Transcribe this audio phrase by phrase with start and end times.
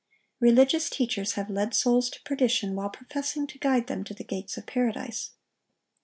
[0.39, 4.57] Religious teachers have led souls to perdition while professing to guide them to the gates
[4.57, 5.33] of Paradise.